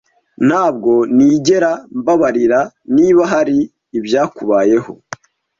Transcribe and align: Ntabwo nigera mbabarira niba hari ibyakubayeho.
Ntabwo 0.47 0.91
nigera 1.15 1.71
mbabarira 1.99 2.59
niba 2.95 3.23
hari 3.33 3.57
ibyakubayeho. 3.97 4.91